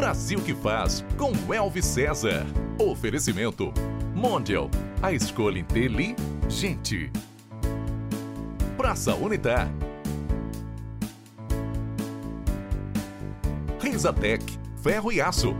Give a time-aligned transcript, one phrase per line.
[0.00, 2.46] Brasil que faz com Elvis César.
[2.78, 3.70] Oferecimento
[4.14, 4.70] Mondial,
[5.02, 7.12] a escolha inteligente.
[8.78, 9.70] Praça Unitar.
[13.78, 14.42] Risatec,
[14.82, 15.54] ferro e aço.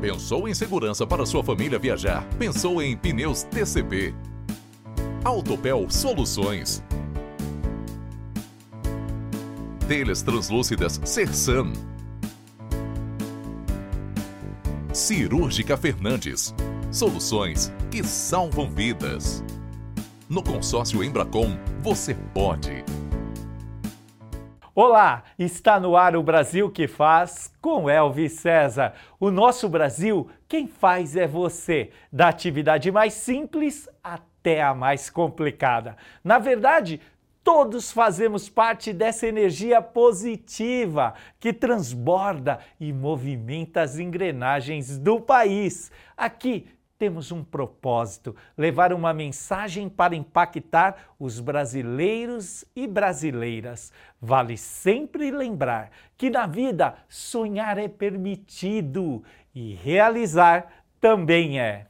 [0.00, 2.26] Pensou em segurança para sua família viajar?
[2.36, 4.12] Pensou em pneus TCP.
[5.22, 6.82] Autopel Soluções.
[9.88, 11.72] Telhas translúcidas Sersan.
[14.92, 16.52] Cirúrgica Fernandes.
[16.90, 19.44] Soluções que salvam vidas.
[20.28, 22.84] No consórcio Embracom, você pode.
[24.74, 28.92] Olá, está no ar o Brasil que faz com Elvis César.
[29.20, 35.96] O nosso Brasil, quem faz é você, da atividade mais simples até a mais complicada.
[36.24, 37.00] Na verdade,
[37.46, 45.92] todos fazemos parte dessa energia positiva que transborda e movimenta as engrenagens do país.
[46.16, 46.66] Aqui
[46.98, 53.92] temos um propósito: levar uma mensagem para impactar os brasileiros e brasileiras.
[54.20, 59.22] Vale sempre lembrar que na vida sonhar é permitido
[59.54, 61.86] e realizar também é.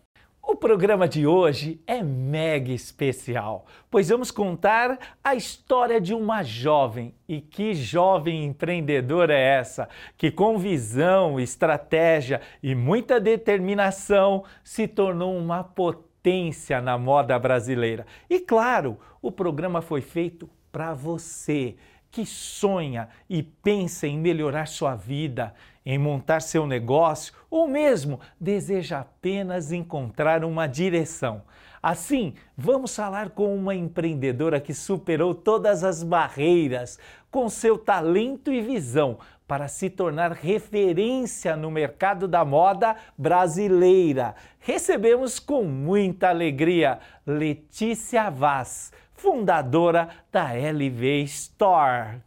[0.48, 7.12] O programa de hoje é mega especial, pois vamos contar a história de uma jovem.
[7.28, 9.88] E que jovem empreendedora é essa?
[10.16, 18.06] Que com visão, estratégia e muita determinação se tornou uma potência na moda brasileira.
[18.30, 21.74] E claro, o programa foi feito para você
[22.08, 25.52] que sonha e pensa em melhorar sua vida
[25.86, 31.42] em montar seu negócio ou mesmo deseja apenas encontrar uma direção.
[31.80, 36.98] Assim, vamos falar com uma empreendedora que superou todas as barreiras
[37.30, 44.34] com seu talento e visão para se tornar referência no mercado da moda brasileira.
[44.58, 52.20] Recebemos com muita alegria Letícia Vaz, fundadora da LV Store.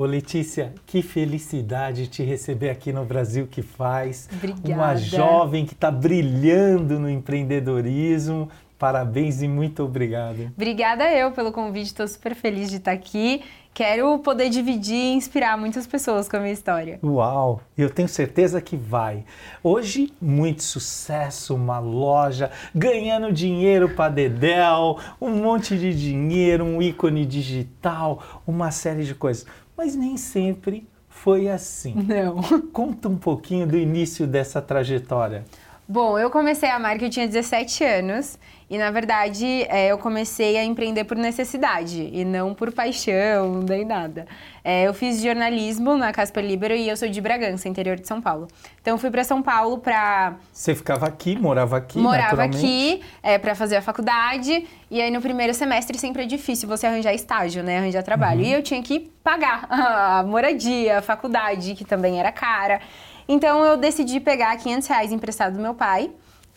[0.00, 4.30] Ô Letícia, que felicidade te receber aqui no Brasil que faz.
[4.32, 4.72] Obrigada.
[4.72, 8.48] Uma jovem que está brilhando no empreendedorismo.
[8.78, 10.50] Parabéns e muito obrigado.
[10.56, 13.42] Obrigada eu pelo convite, estou super feliz de estar aqui.
[13.74, 16.98] Quero poder dividir e inspirar muitas pessoas com a minha história.
[17.04, 19.24] Uau, eu tenho certeza que vai.
[19.62, 27.26] Hoje, muito sucesso, uma loja, ganhando dinheiro para Dedel, um monte de dinheiro, um ícone
[27.26, 29.46] digital, uma série de coisas
[29.80, 31.94] mas nem sempre foi assim.
[31.94, 32.42] Não.
[32.70, 35.46] Conta um pouquinho do início dessa trajetória.
[35.88, 38.38] Bom, eu comecei a marca, eu tinha 17 anos
[38.70, 43.84] e, na verdade, é, eu comecei a empreender por necessidade e não por paixão, nem
[43.84, 44.28] nada.
[44.62, 48.20] É, eu fiz jornalismo na Casper Libero e eu sou de Bragança, interior de São
[48.22, 48.46] Paulo.
[48.80, 50.34] Então, eu fui para São Paulo para...
[50.52, 55.20] Você ficava aqui, morava aqui, Morava aqui é, para fazer a faculdade e aí no
[55.20, 57.78] primeiro semestre sempre é difícil você arranjar estágio, né?
[57.78, 58.40] Arranjar trabalho.
[58.40, 58.46] Uhum.
[58.46, 62.80] E eu tinha que pagar a moradia, a faculdade, que também era cara.
[63.28, 66.10] Então, eu decidi pegar 500 reais emprestado do meu pai,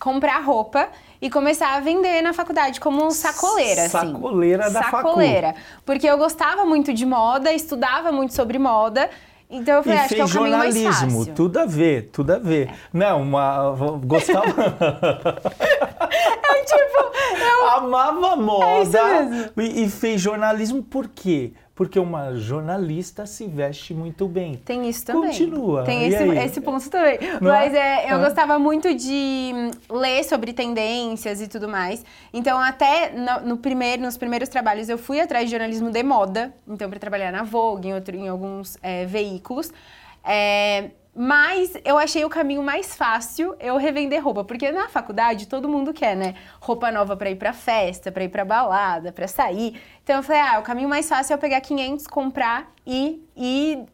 [0.04, 0.90] comprar roupa
[1.22, 4.12] e começar a vender na faculdade como sacoleira, assim.
[4.12, 5.56] Sacoleira da Sacoleira.
[5.86, 9.10] Porque eu gostava muito de moda, estudava muito sobre moda.
[9.50, 10.92] Então eu falei, e acho que é o caminho mais fácil.
[11.10, 12.68] jornalismo, tudo a ver, tudo a ver.
[12.68, 12.74] É.
[12.92, 14.46] Não, uma gostava.
[16.50, 21.54] eu tipo, eu amava moda é e, e fez jornalismo por quê?
[21.76, 24.56] Porque uma jornalista se veste muito bem.
[24.64, 25.30] Tem isso também.
[25.30, 25.84] Continua.
[25.84, 27.18] Tem esse, esse ponto também.
[27.42, 28.24] Não Mas é, eu é.
[28.24, 29.52] gostava muito de
[29.90, 32.06] ler sobre tendências e tudo mais.
[32.32, 36.54] Então, até no, no, primeiro, nos primeiros trabalhos, eu fui atrás de jornalismo de moda.
[36.68, 39.72] Então, para trabalhar na Vogue, em, outro, em alguns é, veículos.
[40.24, 45.70] É, mas eu achei o caminho mais fácil eu revender roupa, porque na faculdade todo
[45.70, 46.36] mundo quer, né?
[46.60, 49.80] Roupa nova para ir para festa, para ir para balada, para sair.
[50.04, 53.86] Então eu falei: "Ah, o caminho mais fácil é eu pegar 500, comprar e e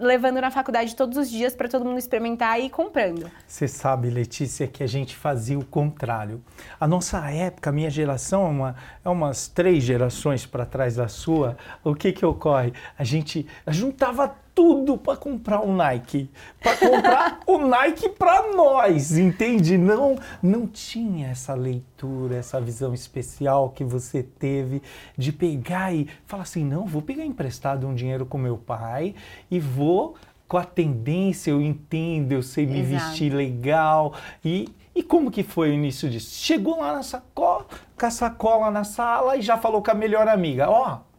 [0.00, 3.30] levando na faculdade todos os dias para todo mundo experimentar e ir comprando.
[3.46, 6.42] Você sabe, Letícia, que a gente fazia o contrário.
[6.78, 11.08] A nossa época, a minha geração, é, uma, é umas três gerações para trás da
[11.08, 11.56] sua.
[11.84, 12.72] O que que ocorre?
[12.98, 16.30] A gente juntava tudo para comprar um Nike,
[16.60, 19.78] para comprar o Nike para nós, entende?
[19.78, 24.82] Não, não tinha essa leitura, essa visão especial que você teve
[25.16, 29.14] de pegar e falar assim, não, vou pegar emprestado um dinheiro com meu pai
[29.50, 30.14] e vou
[30.46, 33.06] com a tendência, eu entendo, eu sei me Exato.
[33.06, 34.12] vestir legal
[34.44, 36.38] e, e como que foi o início disso?
[36.38, 37.64] Chegou lá na sacola,
[37.98, 40.98] com a sacola na sala e já falou com a melhor amiga, ó.
[40.98, 41.09] Oh,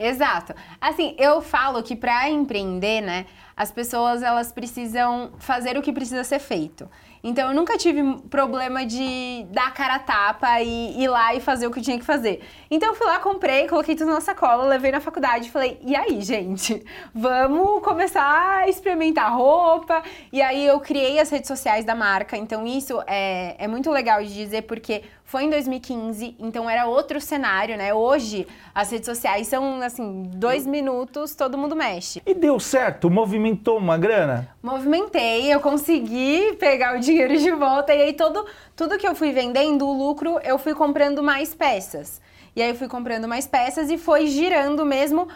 [0.00, 0.54] Exato.
[0.80, 6.24] Assim, eu falo que para empreender, né, as pessoas elas precisam fazer o que precisa
[6.24, 6.88] ser feito.
[7.22, 11.66] Então eu nunca tive problema de dar cara a tapa e ir lá e fazer
[11.66, 12.40] o que tinha que fazer.
[12.70, 15.94] Então eu fui lá, comprei, coloquei tudo na sacola, levei na faculdade e falei: "E
[15.94, 16.82] aí, gente,
[17.14, 20.02] vamos começar a experimentar roupa".
[20.32, 22.38] E aí eu criei as redes sociais da marca.
[22.38, 27.20] Então isso é, é muito legal de dizer porque foi em 2015, então era outro
[27.20, 27.94] cenário, né?
[27.94, 32.20] Hoje as redes sociais são assim, dois minutos, todo mundo mexe.
[32.26, 33.08] E deu certo?
[33.08, 34.48] Movimentou uma grana?
[34.60, 38.44] Movimentei, eu consegui pegar o dinheiro de volta e aí todo,
[38.74, 42.20] tudo que eu fui vendendo, o lucro, eu fui comprando mais peças.
[42.56, 45.28] E aí eu fui comprando mais peças e foi girando mesmo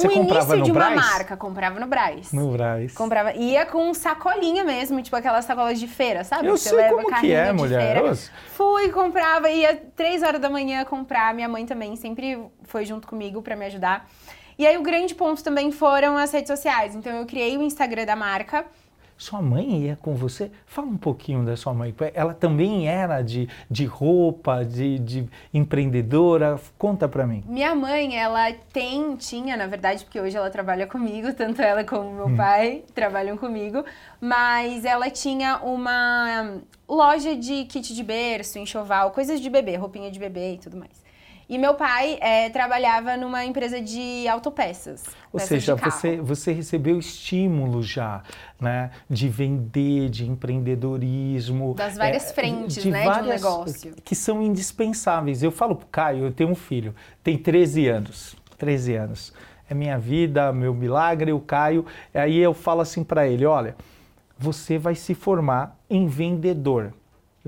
[0.00, 0.96] você um comprava início de uma Brás?
[1.12, 2.32] marca, comprava no Braz.
[2.32, 2.92] No Braz.
[2.92, 6.46] Comprava, ia com sacolinha mesmo, tipo aquelas sacolas de feira, sabe?
[6.46, 8.02] Eu Que sei leva como que é, mulher.
[8.02, 8.30] Nossa.
[8.52, 11.34] Fui, comprava, ia três horas da manhã comprar.
[11.34, 14.08] Minha mãe também sempre foi junto comigo pra me ajudar.
[14.58, 16.94] E aí o grande ponto também foram as redes sociais.
[16.94, 18.64] Então eu criei o Instagram da marca.
[19.18, 20.50] Sua mãe ia com você?
[20.66, 21.94] Fala um pouquinho da sua mãe.
[22.12, 26.60] Ela também era de, de roupa, de, de empreendedora?
[26.76, 27.42] Conta pra mim.
[27.46, 32.10] Minha mãe, ela tem, tinha, na verdade, porque hoje ela trabalha comigo, tanto ela como
[32.12, 32.36] meu Hum.
[32.36, 33.84] pai trabalham comigo,
[34.20, 36.58] mas ela tinha uma
[36.88, 41.05] loja de kit de berço, enxoval, coisas de bebê, roupinha de bebê e tudo mais.
[41.48, 45.04] E meu pai eh, trabalhava numa empresa de autopeças.
[45.32, 48.22] Ou seja, de você, você recebeu estímulo já,
[48.60, 48.90] né?
[49.08, 51.74] De vender, de empreendedorismo.
[51.74, 53.94] Das várias frentes, né, de um negócio.
[54.04, 55.42] Que são indispensáveis.
[55.42, 58.36] Eu falo pro Caio, eu tenho um filho, tem 13 anos.
[58.58, 59.32] 13 anos.
[59.70, 61.86] É minha vida, meu milagre, o Caio.
[62.12, 63.76] Aí eu falo assim para ele, olha,
[64.38, 66.92] você vai se formar em vendedor.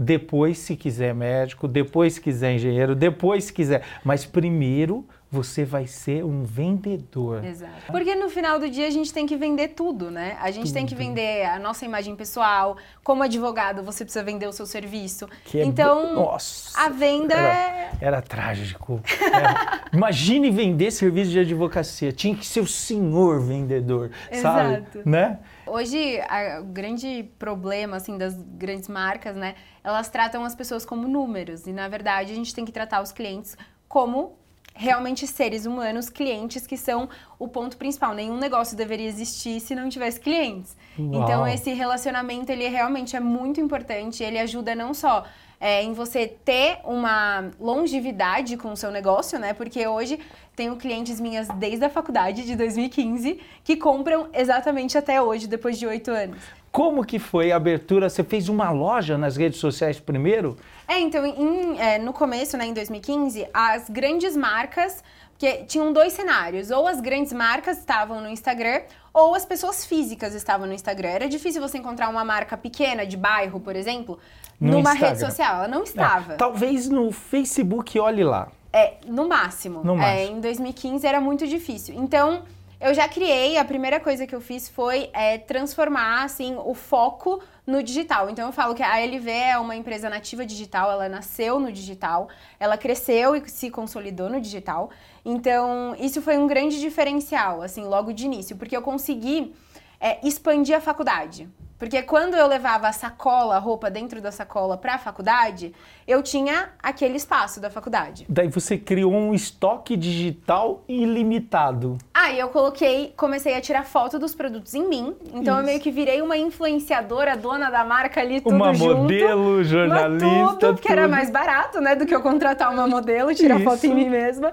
[0.00, 3.82] Depois, se quiser médico, depois se quiser engenheiro, depois se quiser.
[4.04, 7.44] Mas primeiro você vai ser um vendedor.
[7.44, 7.72] Exato.
[7.92, 10.38] Porque no final do dia a gente tem que vender tudo, né?
[10.40, 12.76] A gente tem que vender a nossa imagem pessoal.
[13.04, 15.28] Como advogado, você precisa vender o seu serviço.
[15.44, 17.90] Que é então, bo- Nossa, a venda era, é.
[18.00, 19.02] era trágico.
[19.20, 22.10] Era- Imagine vender serviço de advocacia.
[22.10, 24.10] Tinha que ser o senhor vendedor,
[24.40, 24.75] sabe?
[24.76, 25.02] Exato.
[25.04, 25.38] Né?
[25.66, 29.56] Hoje, a- o grande problema, assim, das grandes marcas, né?
[29.84, 31.66] Elas tratam as pessoas como números.
[31.66, 34.38] E, na verdade, a gente tem que tratar os clientes como
[34.78, 38.14] realmente seres humanos, clientes que são o ponto principal.
[38.14, 40.76] Nenhum negócio deveria existir se não tivesse clientes.
[40.96, 41.20] Uau.
[41.20, 44.22] Então, esse relacionamento, ele realmente é muito importante.
[44.22, 45.25] Ele ajuda não só
[45.58, 49.52] é, em você ter uma longevidade com o seu negócio, né?
[49.52, 50.20] Porque hoje
[50.54, 55.88] tenho clientes minhas desde a faculdade de 2015 que compram exatamente até hoje, depois de
[55.88, 56.38] oito anos.
[56.70, 58.08] Como que foi a abertura?
[58.10, 60.56] Você fez uma loja nas redes sociais primeiro?
[60.86, 66.12] É, então, em- é, no começo, né, em 2015, as grandes marcas, porque tinham dois
[66.12, 68.82] cenários, ou as grandes marcas estavam no Instagram,
[69.14, 71.08] ou as pessoas físicas estavam no Instagram.
[71.08, 74.18] Era difícil você encontrar uma marca pequena, de bairro, por exemplo,
[74.60, 75.08] No numa Instagram.
[75.08, 75.56] rede social.
[75.56, 76.34] Ela não estava.
[76.34, 78.48] É, talvez no Facebook, olhe lá.
[78.72, 79.82] É, no máximo.
[79.82, 80.36] No É, máximo.
[80.36, 81.94] em 2015 era muito difícil.
[81.96, 82.42] Então,
[82.80, 87.42] eu já criei, a primeira coisa que eu fiz foi é, transformar, assim, o foco
[87.66, 88.30] no digital.
[88.30, 92.28] Então, eu falo que a LV é uma empresa nativa digital, ela nasceu no digital,
[92.58, 94.90] ela cresceu e se consolidou no digital.
[95.25, 99.54] Então, isso foi um grande diferencial, assim, logo de início, porque eu consegui
[100.00, 101.49] é, expandir a faculdade.
[101.78, 105.73] Porque quando eu levava a sacola, a roupa dentro da sacola para a faculdade,
[106.08, 108.26] eu tinha aquele espaço da faculdade.
[108.28, 111.97] Daí você criou um estoque digital ilimitado.
[112.28, 115.16] Aí eu coloquei, comecei a tirar foto dos produtos em mim.
[115.32, 115.66] Então eu Isso.
[115.66, 118.97] meio que virei uma influenciadora, dona da marca ali, tudo uma junto.
[118.99, 121.11] modelo, jornalista, Uma tudo, porque era tudo.
[121.11, 123.94] mais barato, né, do que eu contratar uma modelo, tirar foto em Isso.
[123.94, 124.52] mim mesma.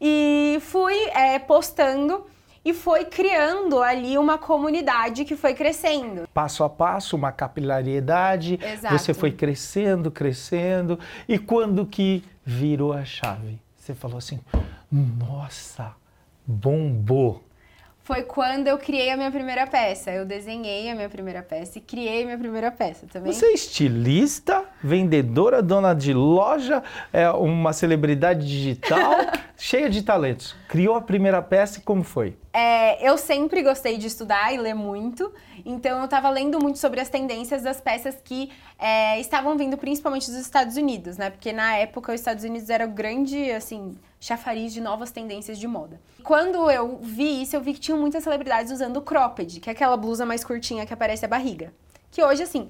[0.00, 2.26] E fui é, postando
[2.64, 6.28] e foi criando ali uma comunidade que foi crescendo.
[6.34, 8.58] passo a passo, uma capilariedade.
[8.60, 8.98] Exato.
[8.98, 10.98] Você foi crescendo, crescendo.
[11.28, 13.60] E quando que virou a chave?
[13.76, 14.40] Você falou assim:
[14.90, 15.92] nossa,
[16.46, 17.42] bombou.
[18.04, 20.10] Foi quando eu criei a minha primeira peça.
[20.10, 23.32] Eu desenhei a minha primeira peça e criei a minha primeira peça também.
[23.32, 26.82] Você é estilista, vendedora, dona de loja,
[27.12, 29.12] é uma celebridade digital,
[29.56, 30.56] cheia de talentos.
[30.68, 32.36] Criou a primeira peça e como foi?
[32.52, 35.32] É, eu sempre gostei de estudar e ler muito,
[35.64, 40.26] então eu estava lendo muito sobre as tendências das peças que é, estavam vindo principalmente
[40.30, 41.30] dos Estados Unidos, né?
[41.30, 45.66] Porque na época os Estados Unidos era o grande, assim, chafariz de novas tendências de
[45.66, 45.98] moda.
[46.22, 49.96] Quando eu vi isso, eu vi que tinham muitas celebridades usando cropped, que é aquela
[49.96, 51.72] blusa mais curtinha que aparece a barriga.
[52.10, 52.68] Que hoje, assim,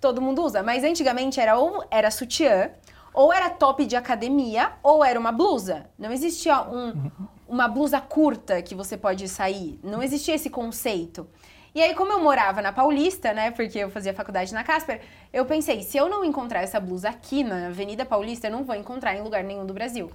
[0.00, 0.62] todo mundo usa.
[0.62, 2.70] Mas antigamente era ou era sutiã,
[3.12, 5.86] ou era top de academia, ou era uma blusa.
[5.98, 7.10] Não existia um,
[7.48, 9.78] uma blusa curta que você pode sair.
[9.82, 11.26] Não existia esse conceito.
[11.74, 15.00] E aí, como eu morava na Paulista, né, porque eu fazia faculdade na Casper,
[15.32, 18.76] eu pensei, se eu não encontrar essa blusa aqui na Avenida Paulista, eu não vou
[18.76, 20.10] encontrar em lugar nenhum do Brasil.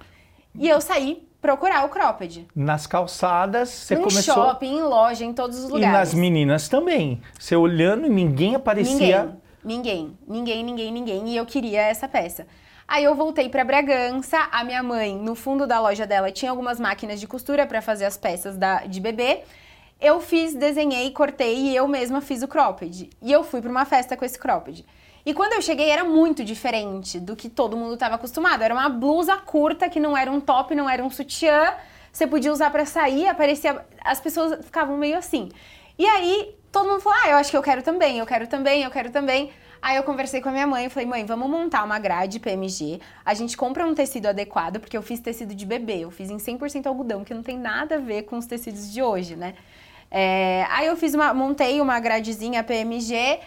[0.54, 2.48] E eu saí procurar o cropped.
[2.56, 4.34] Nas calçadas, você no começou...
[4.34, 5.86] shopping, em loja, em todos os lugares.
[5.86, 7.20] E nas meninas também.
[7.38, 9.36] Você olhando e ninguém aparecia...
[9.62, 11.28] Ninguém, ninguém, ninguém, ninguém.
[11.28, 12.46] E eu queria essa peça.
[12.90, 16.80] Aí eu voltei para Bragança, a minha mãe, no fundo da loja dela, tinha algumas
[16.80, 19.42] máquinas de costura para fazer as peças da, de bebê.
[20.00, 23.08] Eu fiz, desenhei, cortei e eu mesma fiz o cropped.
[23.22, 24.84] E eu fui para uma festa com esse cropped.
[25.24, 28.62] E quando eu cheguei era muito diferente do que todo mundo estava acostumado.
[28.62, 31.72] Era uma blusa curta que não era um top, não era um sutiã.
[32.12, 35.52] Você podia usar para sair, aparecia, as pessoas ficavam meio assim.
[35.96, 38.82] E aí todo mundo falou: "Ah, eu acho que eu quero também, eu quero também,
[38.82, 39.52] eu quero também".
[39.82, 43.00] Aí eu conversei com a minha mãe e falei: "Mãe, vamos montar uma grade PMG.
[43.24, 46.36] A gente compra um tecido adequado, porque eu fiz tecido de bebê, eu fiz em
[46.36, 49.54] 100% algodão, que não tem nada a ver com os tecidos de hoje, né?"
[50.10, 53.38] É, aí eu fiz uma, montei uma gradezinha PMG,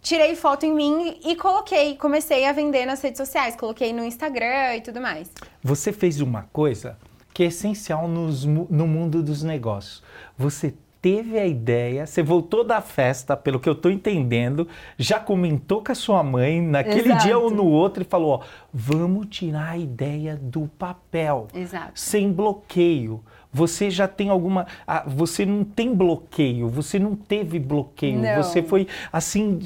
[0.00, 4.76] tirei foto em mim e coloquei, comecei a vender nas redes sociais, coloquei no Instagram
[4.76, 5.28] e tudo mais.
[5.62, 6.96] Você fez uma coisa
[7.34, 10.02] que é essencial nos, no mundo dos negócios.
[10.36, 15.82] Você teve a ideia, você voltou da festa, pelo que eu estou entendendo, já comentou
[15.82, 17.24] com a sua mãe naquele Exato.
[17.24, 18.40] dia ou no outro e falou: ó,
[18.72, 21.48] vamos tirar a ideia do papel.
[21.52, 21.98] Exato.
[21.98, 24.66] Sem bloqueio você já tem alguma.
[24.86, 28.18] Ah, você não tem bloqueio, você não teve bloqueio.
[28.18, 28.42] Não.
[28.42, 29.58] Você foi assim,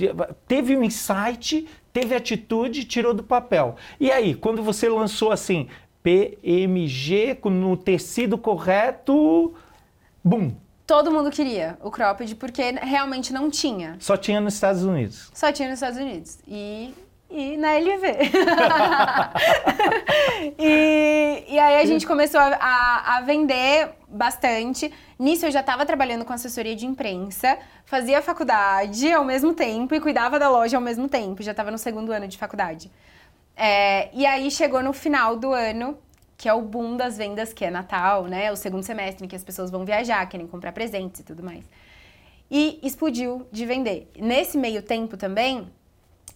[0.49, 3.77] teve um insight, teve atitude, tirou do papel.
[4.01, 5.69] E aí, quando você lançou assim,
[6.03, 9.55] PMG no tecido correto,
[10.25, 10.51] bum.
[10.87, 13.97] Todo mundo queria o cropped porque realmente não tinha.
[13.99, 15.31] Só tinha nos Estados Unidos.
[15.35, 16.39] Só tinha nos Estados Unidos.
[16.47, 16.95] E
[17.29, 18.07] e na LV.
[20.59, 24.93] e, e aí a gente começou a, a, vender bastante.
[25.19, 30.01] Nisso eu já estava trabalhando com assessoria de imprensa, fazia faculdade ao mesmo tempo e
[30.01, 31.43] cuidava da loja ao mesmo tempo.
[31.43, 32.91] Já estava no segundo ano de faculdade.
[33.57, 35.99] É, e aí chegou no final do ano,
[36.37, 38.53] que é o boom das vendas, que é Natal, né?
[38.53, 41.65] O segundo semestre em que as pessoas vão viajar, querem comprar presentes e tudo mais.
[42.51, 44.11] E explodiu de vender.
[44.19, 45.71] Nesse meio tempo também,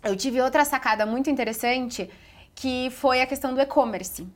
[0.02, 2.08] eu tive outra sacada muito interessante
[2.54, 4.26] que foi a questão do e-commerce.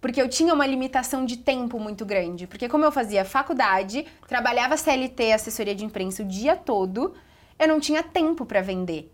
[0.00, 2.46] Porque eu tinha uma limitação de tempo muito grande.
[2.48, 7.14] Porque, como eu fazia faculdade, trabalhava CLT, assessoria de imprensa o dia todo,
[7.56, 9.12] eu não tinha tempo para vender.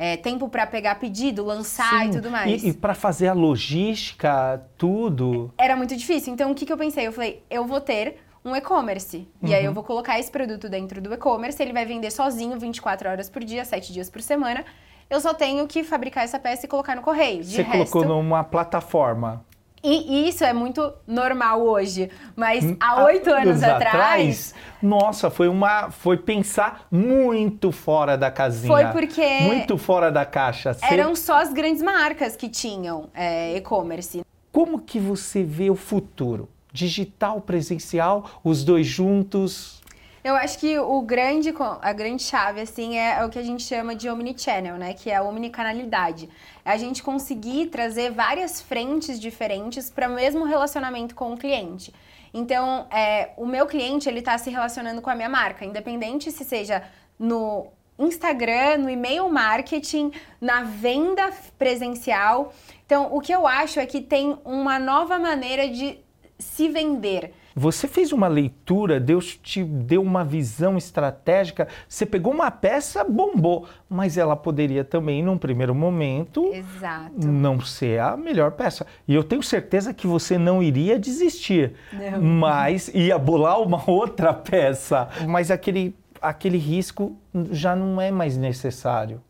[0.00, 2.08] É, tempo para pegar pedido, lançar Sim.
[2.08, 2.62] e tudo mais.
[2.62, 5.52] E, e para fazer a logística, tudo.
[5.58, 6.32] Era muito difícil.
[6.32, 7.04] Então, o que, que eu pensei?
[7.04, 9.28] Eu falei, eu vou ter um e-commerce.
[9.42, 9.48] Uhum.
[9.48, 9.74] E aí eu uhum.
[9.74, 13.64] vou colocar esse produto dentro do e-commerce, ele vai vender sozinho 24 horas por dia,
[13.64, 14.64] 7 dias por semana
[15.10, 17.42] eu só tenho que fabricar essa peça e colocar no correio.
[17.42, 19.44] De Você resto, colocou numa plataforma.
[19.82, 25.48] E isso é muito normal hoje, mas hum, há oito anos atrás, atrás, nossa, foi
[25.48, 28.72] uma, foi pensar muito fora da casinha.
[28.72, 30.76] Foi porque muito fora da caixa.
[30.82, 34.22] Eram só as grandes marcas que tinham é, e-commerce.
[34.50, 36.48] Como que você vê o futuro?
[36.72, 39.80] Digital, presencial, os dois juntos?
[40.22, 43.94] Eu acho que o grande, a grande chave, assim, é, o que a gente chama
[43.94, 44.92] de omnichannel, né?
[44.92, 46.28] Que é a omnicanalidade.
[46.64, 51.94] É a gente conseguir trazer várias frentes diferentes para o mesmo relacionamento com o cliente.
[52.34, 56.44] Então, é, o meu cliente, ele está se relacionando com a minha marca, independente se
[56.44, 56.82] seja
[57.18, 62.52] no Instagram, no e-mail marketing, na venda presencial.
[62.86, 65.98] Então, o que eu acho é que tem uma nova maneira de
[66.38, 67.34] se vender.
[67.58, 73.66] Você fez uma leitura, Deus te deu uma visão estratégica, você pegou uma peça, bombou,
[73.90, 77.26] mas ela poderia também, num primeiro momento, Exato.
[77.26, 78.86] não ser a melhor peça.
[79.08, 82.22] E eu tenho certeza que você não iria desistir, não.
[82.22, 85.08] mas ia bolar uma outra peça.
[85.26, 87.16] Mas aquele, aquele risco
[87.50, 89.20] já não é mais necessário.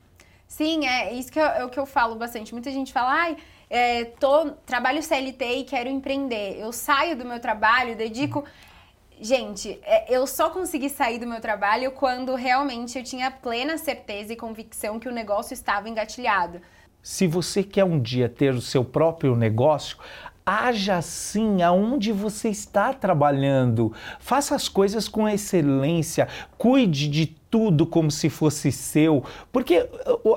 [0.47, 2.53] Sim, é isso que eu, é o que eu falo bastante.
[2.53, 3.37] Muita gente fala, ai
[3.71, 6.59] é, tô, trabalho CLT e quero empreender.
[6.59, 8.45] Eu saio do meu trabalho, dedico.
[9.21, 14.33] Gente, é, eu só consegui sair do meu trabalho quando realmente eu tinha plena certeza
[14.33, 16.61] e convicção que o negócio estava engatilhado.
[17.03, 19.97] Se você quer um dia ter o seu próprio negócio,
[20.49, 23.93] haja assim aonde você está trabalhando.
[24.19, 26.27] Faça as coisas com excelência,
[26.57, 29.87] cuide de tudo como se fosse seu, porque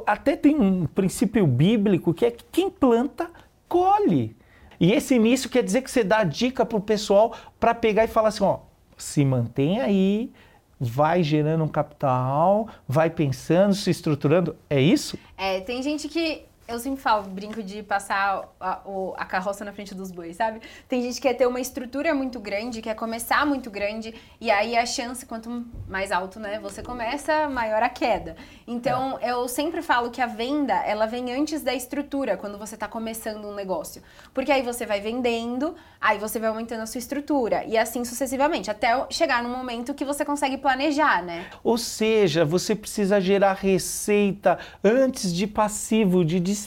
[0.06, 3.30] até tem um princípio bíblico que é que quem planta,
[3.70, 4.36] colhe.
[4.82, 8.08] E esse início quer dizer que você dá dica para o pessoal para pegar e
[8.08, 8.60] falar assim, ó,
[8.98, 10.32] se mantém aí,
[10.77, 14.58] vai gerando um capital, vai pensando, se estruturando.
[14.70, 15.18] É isso?
[15.38, 18.82] É, tem gente que eu sempre falo, brinco de passar a,
[19.18, 20.62] a, carroça na frente dos bois, sabe?
[20.88, 24.75] Tem gente que quer ter uma estrutura muito grande, quer começar muito grande, e aí
[24.75, 28.36] a chance, quanto mais alto, né, você começa, maior a queda.
[28.68, 29.32] Então, é.
[29.32, 33.46] eu sempre falo que a venda, ela vem antes da estrutura, quando você está começando
[33.46, 34.01] um negócio.
[34.34, 38.72] Porque aí você vai vendendo, aí você vai aumentando a sua estrutura, e assim sucessivamente,
[38.72, 41.46] até chegar no momento que você consegue planejar, né?
[41.63, 46.61] Ou seja, você precisa gerar receita antes de passivo, de despesa.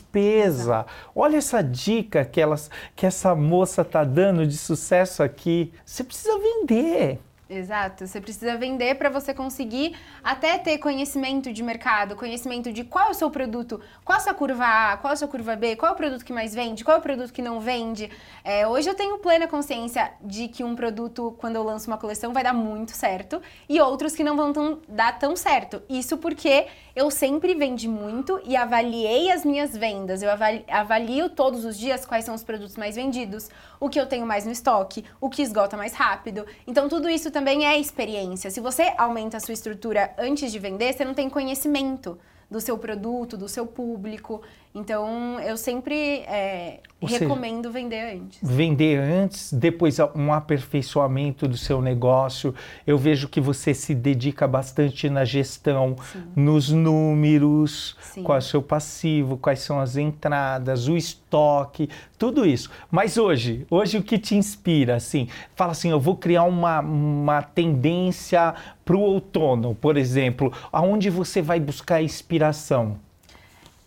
[1.14, 5.72] Olha essa dica que, elas, que essa moça está dando de sucesso aqui.
[5.84, 7.20] Você precisa vender.
[7.48, 13.08] Exato, você precisa vender para você conseguir até ter conhecimento de mercado, conhecimento de qual
[13.08, 15.54] é o seu produto, qual é a sua curva A, qual é a sua curva
[15.54, 18.10] B, qual é o produto que mais vende, qual é o produto que não vende.
[18.42, 22.32] É, hoje eu tenho plena consciência de que um produto, quando eu lanço uma coleção,
[22.32, 25.82] vai dar muito certo e outros que não vão tão, dar tão certo.
[25.86, 30.22] Isso porque eu sempre vendi muito e avaliei as minhas vendas.
[30.22, 30.30] Eu
[30.68, 34.46] avalio todos os dias quais são os produtos mais vendidos, o que eu tenho mais
[34.46, 36.46] no estoque, o que esgota mais rápido.
[36.66, 38.48] Então, tudo isso também é experiência.
[38.48, 42.16] Se você aumenta a sua estrutura antes de vender, você não tem conhecimento
[42.48, 44.40] do seu produto, do seu público.
[44.76, 45.94] Então, eu sempre
[46.26, 48.38] é, recomendo seja, vender antes.
[48.42, 52.52] Vender antes, depois um aperfeiçoamento do seu negócio.
[52.84, 56.24] Eu vejo que você se dedica bastante na gestão, Sim.
[56.34, 58.24] nos números, Sim.
[58.24, 61.88] qual é o seu passivo, quais são as entradas, o estoque,
[62.18, 62.68] tudo isso.
[62.90, 64.96] Mas hoje, hoje o que te inspira?
[64.96, 68.52] Assim, fala assim, eu vou criar uma, uma tendência
[68.84, 72.98] para o outono, por exemplo, aonde você vai buscar inspiração?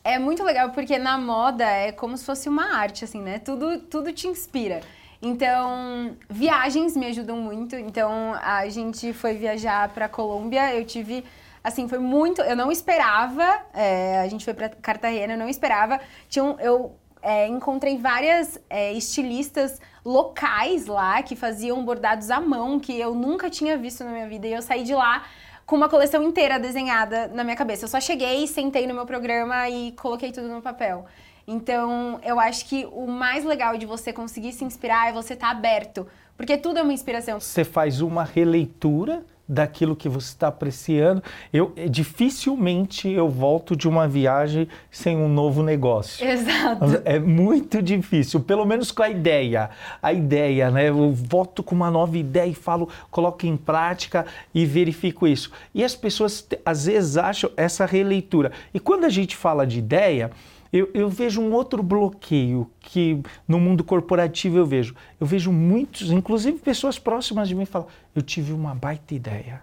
[0.08, 3.40] É muito legal porque na moda é como se fosse uma arte, assim, né?
[3.40, 4.80] Tudo, tudo te inspira.
[5.22, 7.76] Então, viagens me ajudam muito.
[7.76, 10.74] Então, a gente foi viajar para Colômbia.
[10.74, 11.26] Eu tive,
[11.62, 12.42] assim, foi muito.
[12.42, 13.60] Eu não esperava.
[13.74, 16.00] É, a gente foi para Cartagena, eu não esperava.
[16.30, 22.79] Tinha um, eu é, encontrei várias é, estilistas locais lá que faziam bordados à mão
[22.79, 24.48] que eu nunca tinha visto na minha vida.
[24.48, 25.25] E eu saí de lá
[25.68, 27.84] com uma coleção inteira desenhada na minha cabeça.
[27.84, 31.06] Eu só cheguei, sentei no meu programa e coloquei tudo no papel.
[31.46, 35.48] Então, eu acho que o mais legal de você conseguir se inspirar é você estar
[35.48, 37.40] tá aberto, porque tudo é uma inspiração.
[37.40, 41.24] Você faz uma releitura daquilo que você está apreciando.
[41.53, 46.27] Eu dificilmente eu volto de uma viagem sem um novo negócio.
[46.27, 47.01] Exato.
[47.05, 49.70] É muito difícil, pelo menos com a ideia.
[50.01, 50.90] A ideia, né?
[50.90, 55.51] Eu volto com uma nova ideia e falo, coloco em prática e verifico isso.
[55.74, 58.51] E as pessoas às vezes acham essa releitura.
[58.74, 60.31] E quando a gente fala de ideia,
[60.72, 64.96] eu, eu, vejo um outro bloqueio que no mundo corporativo eu vejo.
[65.20, 69.62] Eu vejo muitos, inclusive pessoas próximas de mim, falam: Eu tive uma baita ideia.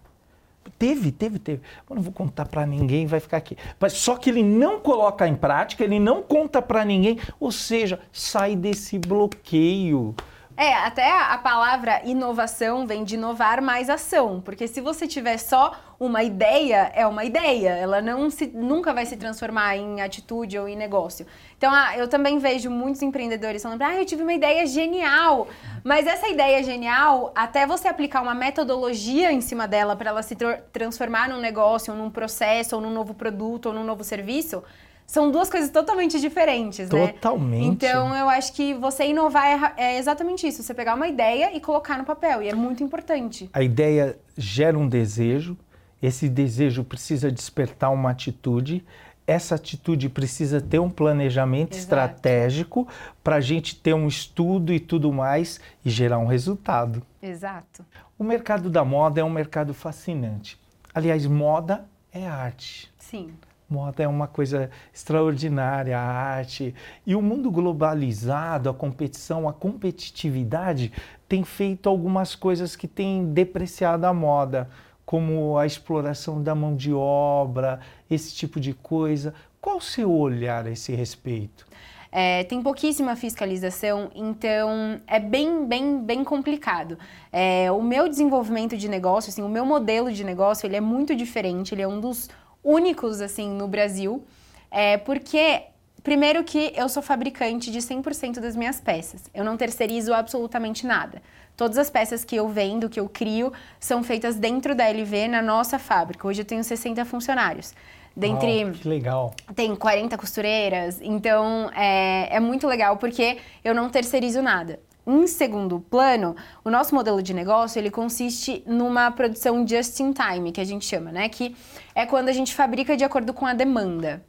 [0.79, 1.63] Teve, teve, teve.
[1.89, 3.57] Eu não vou contar para ninguém, vai ficar aqui.
[3.79, 8.01] Mas só que ele não coloca em prática, ele não conta para ninguém, ou seja,
[8.13, 10.15] sai desse bloqueio.
[10.57, 15.73] É, até a palavra inovação vem de inovar mais ação, porque se você tiver só
[15.99, 20.69] uma ideia, é uma ideia, ela não se, nunca vai se transformar em atitude ou
[20.69, 21.27] em negócio.
[21.59, 25.49] Então, ah, eu também vejo muitos empreendedores falando, ah, eu tive uma ideia genial,
[25.83, 30.37] mas essa ideia genial, até você aplicar uma metodologia em cima dela para ela se
[30.73, 34.63] transformar num negócio, ou num processo, ou num novo produto, ou num novo serviço,
[35.07, 37.09] são duas coisas totalmente diferentes, né?
[37.09, 37.67] Totalmente.
[37.67, 41.61] Então eu acho que você inovar é, é, exatamente isso, você pegar uma ideia e
[41.61, 43.49] colocar no papel, e é muito importante.
[43.53, 45.57] A ideia gera um desejo,
[46.03, 48.85] esse desejo precisa despertar uma atitude,
[49.27, 51.83] essa atitude precisa ter um planejamento Exato.
[51.83, 52.87] estratégico
[53.23, 57.03] para a gente ter um estudo e tudo mais e gerar um resultado.
[57.23, 57.85] Exato.
[58.19, 60.61] O mercado da moda é um mercado fascinante.
[60.95, 62.93] Aliás, moda é arte.
[62.99, 63.33] Sim.
[63.75, 66.73] Moda é uma coisa extraordinária, a arte.
[67.05, 70.93] E o mundo globalizado, a competição, a competitividade
[71.29, 74.71] tem feito algumas coisas que têm depreciado a moda,
[75.05, 79.35] como a exploração da mão de obra, esse tipo de coisa.
[79.61, 81.67] Qual o seu olhar a esse respeito?
[82.13, 86.97] É, tem pouquíssima fiscalização, então é bem, bem, bem complicado.
[87.33, 91.17] É, o meu desenvolvimento de negócio, assim, o meu modelo de negócio, ele é muito
[91.17, 92.31] diferente, ele é um dos
[92.65, 94.25] únicos, assim, no Brasil,
[94.71, 95.65] é porque
[96.05, 99.23] Primeiro que eu sou fabricante de 100% das minhas peças.
[99.33, 101.23] Eu não terceirizo absolutamente nada.
[101.57, 103.51] Todas as peças que eu vendo, que eu crio,
[103.81, 106.29] são feitas dentro da LV na nossa fábrica.
[106.29, 107.73] Hoje eu tenho 60 funcionários.
[108.15, 108.71] Dentre.
[108.73, 109.35] Que legal.
[109.57, 111.01] Tem 40 costureiras.
[111.01, 114.79] Então é, é muito legal porque eu não terceirizo nada.
[115.07, 120.51] Em segundo plano, o nosso modelo de negócio ele consiste numa produção just in time,
[120.51, 121.29] que a gente chama, né?
[121.29, 121.55] Que
[121.95, 124.25] é quando a gente fabrica de acordo com a demanda.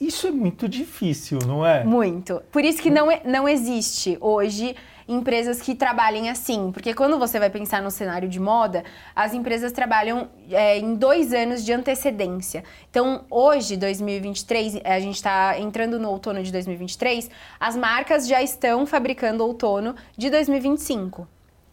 [0.00, 1.84] Isso é muito difícil, não é?
[1.84, 2.40] Muito.
[2.52, 4.76] Por isso que não, é, não existe hoje
[5.08, 6.70] empresas que trabalhem assim.
[6.70, 8.84] Porque quando você vai pensar no cenário de moda,
[9.16, 12.62] as empresas trabalham é, em dois anos de antecedência.
[12.90, 18.86] Então, hoje, 2023, a gente está entrando no outono de 2023, as marcas já estão
[18.86, 21.26] fabricando outono de 2025.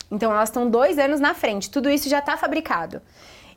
[0.09, 3.01] Então, elas estão dois anos na frente, tudo isso já está fabricado.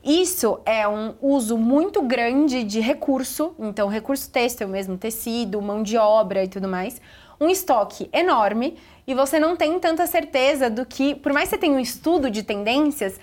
[0.02, 5.96] Isso é um uso muito grande de recurso, então recurso têxtil mesmo, tecido, mão de
[5.96, 7.00] obra e tudo mais.
[7.40, 11.60] Um estoque enorme e você não tem tanta certeza do que, por mais que você
[11.60, 13.18] tenha um estudo de tendências,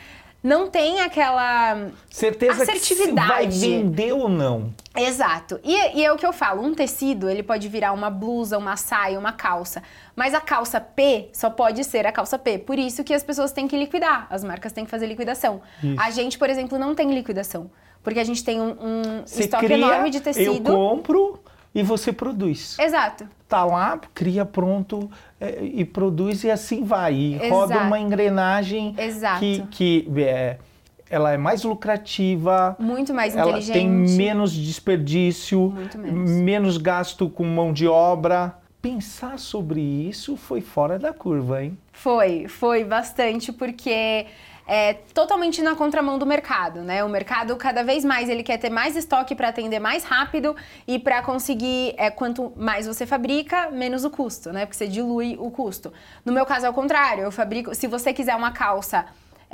[0.45, 3.25] não tem aquela certeza assertividade.
[3.25, 4.71] que vai vender ou não.
[4.95, 5.59] Exato.
[5.63, 8.77] E, e, é o que eu falo, um tecido, ele pode virar uma blusa, uma
[8.77, 9.81] saia, uma calça.
[10.15, 12.59] Mas a calça P só pode ser a calça P.
[12.59, 15.61] Por isso que as pessoas têm que liquidar, as marcas têm que fazer liquidação.
[15.83, 15.99] Isso.
[15.99, 17.71] A gente, por exemplo, não tem liquidação.
[18.03, 20.69] Porque a gente tem um, um estoque cria, enorme de tecido.
[20.69, 21.39] Eu compro
[21.73, 22.77] e você produz.
[22.77, 23.27] Exato.
[23.55, 27.13] Tá lá, cria pronto é, e produz e assim vai.
[27.13, 27.49] E Exato.
[27.49, 29.39] roda uma engrenagem Exato.
[29.39, 30.57] que, que é,
[31.09, 32.75] ela é mais lucrativa.
[32.77, 33.73] Muito mais ela inteligente.
[33.75, 36.31] tem menos desperdício, menos.
[36.31, 38.57] menos gasto com mão de obra.
[38.81, 41.77] Pensar sobre isso foi fora da curva, hein?
[41.93, 44.25] Foi, foi bastante, porque
[44.67, 47.03] é totalmente na contramão do mercado, né?
[47.03, 50.55] O mercado cada vez mais ele quer ter mais estoque para atender mais rápido
[50.87, 54.65] e para conseguir é, quanto mais você fabrica, menos o custo, né?
[54.65, 55.93] Porque você dilui o custo.
[56.23, 59.05] No meu caso é o contrário, eu fabrico, se você quiser uma calça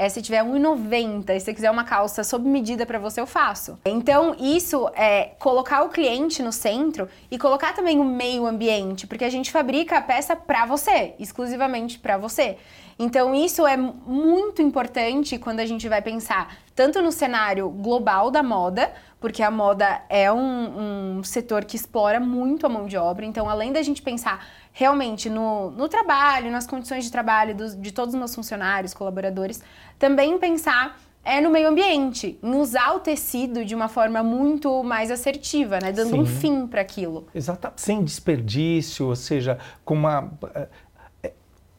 [0.01, 3.77] é, se tiver 1,90 e se quiser uma calça sob medida para você, eu faço.
[3.85, 9.23] Então, isso é colocar o cliente no centro e colocar também o meio ambiente, porque
[9.23, 12.57] a gente fabrica a peça para você, exclusivamente para você.
[12.97, 18.41] Então, isso é muito importante quando a gente vai pensar tanto no cenário global da
[18.41, 23.23] moda, porque a moda é um, um setor que explora muito a mão de obra.
[23.23, 27.91] Então, além da gente pensar realmente no, no trabalho, nas condições de trabalho dos, de
[27.91, 29.61] todos os meus funcionários, colaboradores,
[29.99, 35.11] também pensar é no meio ambiente, em usar o tecido de uma forma muito mais
[35.11, 35.91] assertiva, né?
[35.91, 36.19] Dando Sim.
[36.21, 37.27] um fim para aquilo.
[37.35, 40.31] Exato, sem desperdício, ou seja, com uma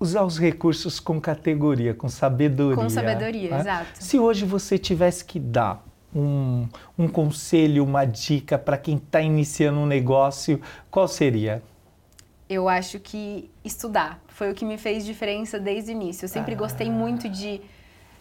[0.02, 2.76] usar os recursos com categoria, com sabedoria.
[2.76, 3.60] Com sabedoria, né?
[3.60, 4.04] exato.
[4.04, 6.66] Se hoje você tivesse que dar um,
[6.98, 10.60] um conselho, uma dica para quem está iniciando um negócio,
[10.90, 11.62] qual seria?
[12.50, 16.24] Eu acho que estudar foi o que me fez diferença desde o início.
[16.24, 16.58] Eu sempre ah.
[16.58, 17.60] gostei muito de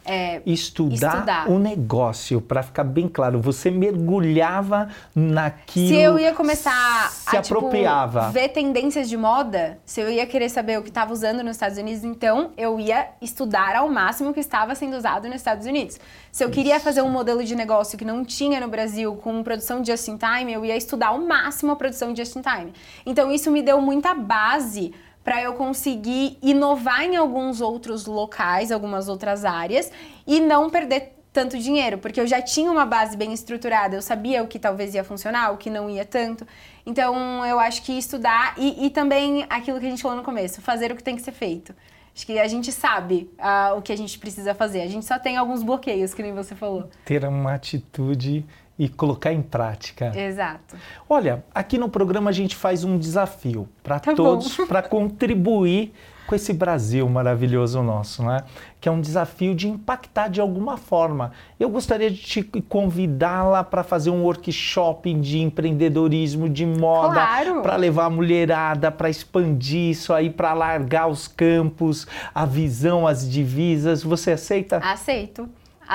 [0.05, 3.39] é, estudar, estudar, o negócio, para ficar bem claro.
[3.41, 5.87] Você mergulhava naquilo.
[5.87, 8.21] Se eu ia começar se a tipo, apropriava.
[8.21, 11.51] Tipo, ver tendências de moda, se eu ia querer saber o que estava usando nos
[11.51, 15.65] Estados Unidos, então eu ia estudar ao máximo o que estava sendo usado nos Estados
[15.65, 15.99] Unidos.
[16.31, 16.55] Se eu Isso.
[16.55, 20.17] queria fazer um modelo de negócio que não tinha no Brasil com produção just in
[20.17, 22.73] time, eu ia estudar ao máximo a produção just in time.
[23.05, 29.07] Então isso me deu muita base para eu conseguir inovar em alguns outros locais, algumas
[29.07, 29.91] outras áreas
[30.25, 34.43] e não perder tanto dinheiro, porque eu já tinha uma base bem estruturada, eu sabia
[34.43, 36.45] o que talvez ia funcionar, o que não ia tanto.
[36.85, 40.61] Então eu acho que estudar e, e também aquilo que a gente falou no começo,
[40.61, 41.73] fazer o que tem que ser feito.
[42.13, 44.81] Acho que a gente sabe uh, o que a gente precisa fazer.
[44.81, 46.89] A gente só tem alguns bloqueios, que nem você falou.
[47.05, 48.45] Ter uma atitude
[48.81, 50.11] e colocar em prática.
[50.17, 50.75] Exato.
[51.07, 55.93] Olha, aqui no programa a gente faz um desafio para tá todos, para contribuir
[56.25, 58.39] com esse Brasil maravilhoso nosso, né?
[58.79, 61.31] Que é um desafio de impactar de alguma forma.
[61.59, 67.61] Eu gostaria de te convidá-la para fazer um workshop de empreendedorismo, de moda, claro.
[67.61, 73.29] para levar a mulherada, para expandir isso aí, para alargar os campos, a visão, as
[73.29, 74.01] divisas.
[74.01, 74.77] Você aceita?
[74.77, 75.47] Aceito.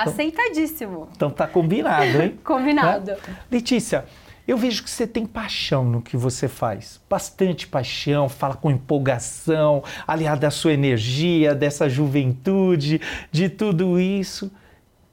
[0.04, 1.09] Aceitadíssimo.
[1.16, 2.38] Então tá combinado, hein?
[2.44, 3.12] combinado.
[3.12, 3.18] Né?
[3.50, 4.04] Letícia,
[4.46, 7.00] eu vejo que você tem paixão no que você faz.
[7.11, 13.00] Bastante paixão, fala com empolgação, aliada à sua energia, dessa juventude,
[13.32, 14.50] de tudo isso.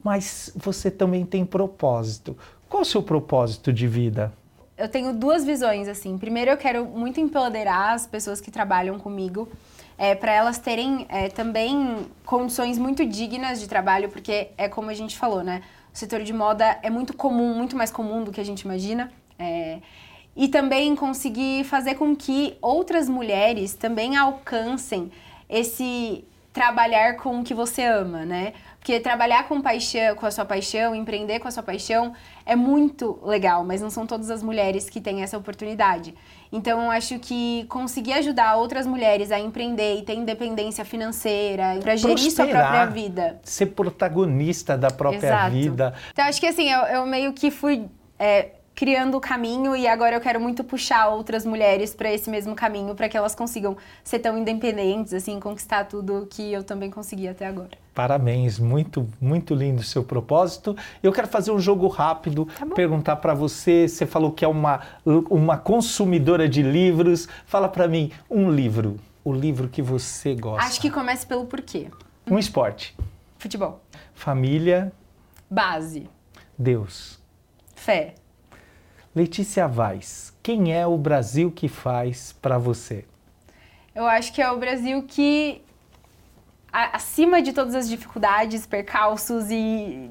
[0.02, 2.36] Mas você também tem propósito.
[2.68, 4.32] Qual o seu propósito de vida?
[4.76, 6.18] Eu tenho duas visões, assim.
[6.18, 9.48] Primeiro, eu quero muito empoderar as pessoas que trabalham comigo
[9.96, 14.94] é, para elas terem é, também condições muito dignas de trabalho, porque é como a
[14.94, 15.62] gente falou, né?
[15.92, 19.12] O setor de moda é muito comum, muito mais comum do que a gente imagina.
[19.38, 19.78] É,
[20.36, 25.12] e também conseguir fazer com que outras mulheres também alcancem
[25.48, 28.52] esse trabalhar com o que você ama, né?
[28.78, 32.12] Porque trabalhar com paixão, com a sua paixão, empreender com a sua paixão
[32.46, 36.14] é muito legal, mas não são todas as mulheres que têm essa oportunidade.
[36.54, 41.96] Então, eu acho que conseguir ajudar outras mulheres a empreender e ter independência financeira, para
[41.96, 43.40] gerir sua própria vida.
[43.42, 45.50] Ser protagonista da própria Exato.
[45.50, 45.94] vida.
[46.12, 47.86] Então, acho que assim, eu, eu meio que fui.
[48.16, 52.54] É, criando o caminho e agora eu quero muito puxar outras mulheres para esse mesmo
[52.54, 57.28] caminho para que elas consigam ser tão independentes assim, conquistar tudo que eu também consegui
[57.28, 57.70] até agora.
[57.94, 60.76] Parabéns, muito muito lindo o seu propósito.
[61.00, 64.80] Eu quero fazer um jogo rápido, Tá perguntar para você, você falou que é uma
[65.30, 67.28] uma consumidora de livros.
[67.46, 70.66] Fala para mim um livro, o livro que você gosta.
[70.66, 71.86] Acho que comece pelo porquê.
[72.28, 72.96] um esporte,
[73.38, 73.80] Futebol.
[74.12, 74.92] família,
[75.48, 76.08] Base.
[76.58, 77.20] Deus.
[77.76, 78.14] Fé.
[79.14, 83.04] Letícia Vaz, quem é o Brasil que faz para você?
[83.94, 85.62] Eu acho que é o Brasil que,
[86.72, 90.10] acima de todas as dificuldades, percalços e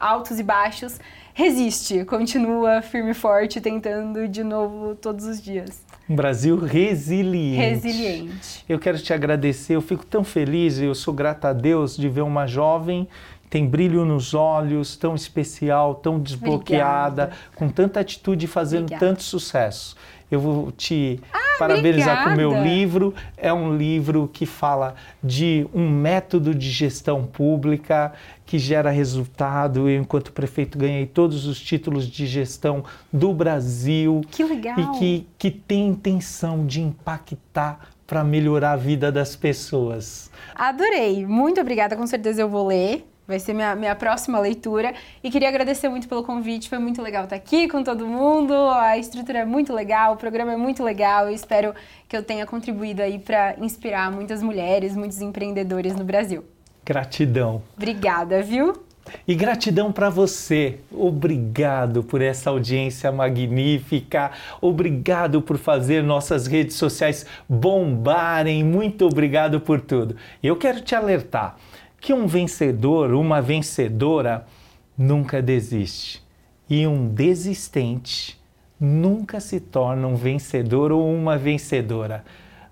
[0.00, 0.98] altos e baixos,
[1.34, 5.84] resiste, continua firme e forte, tentando de novo todos os dias.
[6.08, 7.56] Um Brasil resiliente.
[7.56, 8.64] Resiliente.
[8.66, 12.22] Eu quero te agradecer, eu fico tão feliz, eu sou grata a Deus de ver
[12.22, 13.06] uma jovem
[13.54, 17.32] tem brilho nos olhos, tão especial, tão desbloqueada, Obrigada.
[17.54, 19.06] com tanta atitude e fazendo Obrigada.
[19.06, 19.96] tanto sucesso.
[20.28, 21.20] Eu vou te
[21.56, 23.14] parabenizar com o meu livro.
[23.36, 28.12] É um livro que fala de um método de gestão pública
[28.44, 29.88] que gera resultado.
[29.88, 34.76] Eu, enquanto prefeito, ganhei todos os títulos de gestão do Brasil Que legal.
[34.76, 40.28] e que, que tem intenção de impactar para melhorar a vida das pessoas.
[40.56, 41.24] Adorei.
[41.24, 43.13] Muito obrigada, com certeza eu vou ler.
[43.26, 44.94] Vai ser minha, minha próxima leitura.
[45.22, 46.68] E queria agradecer muito pelo convite.
[46.68, 48.54] Foi muito legal estar aqui com todo mundo.
[48.54, 51.26] A estrutura é muito legal, o programa é muito legal.
[51.26, 51.74] Eu espero
[52.06, 56.44] que eu tenha contribuído aí para inspirar muitas mulheres, muitos empreendedores no Brasil.
[56.84, 57.62] Gratidão.
[57.76, 58.74] Obrigada, viu?
[59.26, 60.78] E gratidão para você.
[60.92, 64.30] Obrigado por essa audiência magnífica.
[64.60, 68.62] Obrigado por fazer nossas redes sociais bombarem.
[68.64, 70.16] Muito obrigado por tudo.
[70.42, 71.56] Eu quero te alertar
[72.04, 74.44] que um vencedor, uma vencedora,
[74.96, 76.22] nunca desiste.
[76.68, 78.38] E um desistente
[78.78, 82.22] nunca se torna um vencedor ou uma vencedora.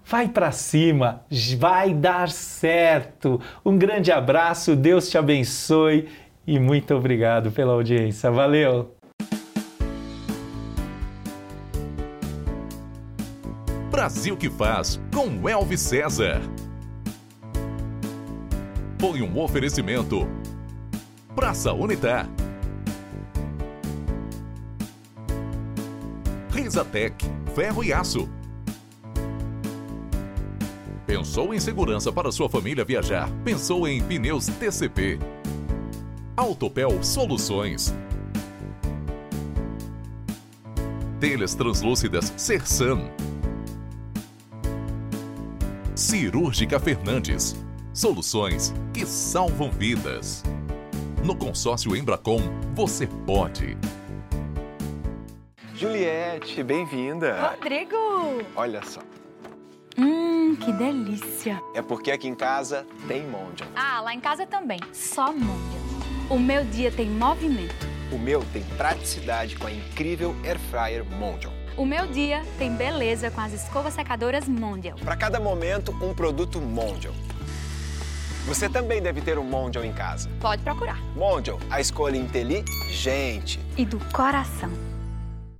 [0.04, 1.22] Vai para cima,
[1.58, 3.40] vai dar certo.
[3.64, 6.10] Um grande abraço, Deus te abençoe
[6.46, 8.30] e muito obrigado pela audiência.
[8.30, 8.94] Valeu!
[13.90, 16.42] Brasil que faz com Elvis César.
[19.02, 20.28] Foi um oferecimento.
[21.34, 22.30] Praça Unitar.
[26.52, 27.16] Risatec,
[27.52, 28.28] ferro e aço.
[31.04, 33.28] Pensou em segurança para sua família viajar?
[33.44, 35.18] Pensou em pneus TCP.
[36.36, 37.92] Autopel Soluções.
[41.18, 43.10] Telhas translúcidas Sersan.
[45.96, 47.56] Cirúrgica Fernandes.
[48.06, 50.42] Soluções que salvam vidas.
[51.24, 52.40] No consórcio Embracom,
[52.74, 53.78] você pode.
[55.72, 57.50] Juliette, bem-vinda.
[57.50, 58.42] Rodrigo!
[58.56, 58.98] Olha só,
[59.96, 61.62] Hum, que delícia!
[61.76, 63.70] é porque aqui em casa tem Mondial.
[63.76, 65.82] Ah, lá em casa também, só Mondial.
[66.28, 67.86] O meu dia tem movimento.
[68.10, 71.52] O meu tem praticidade com a incrível Air Fryer Mondial.
[71.76, 74.98] O meu dia tem beleza com as escovas secadoras Mondial.
[75.04, 77.14] Para cada momento, um produto Mondial.
[78.46, 80.28] Você também deve ter um Mondial em casa.
[80.40, 80.98] Pode procurar.
[81.14, 83.60] Mondial, a escolha inteligente.
[83.76, 84.91] E do coração.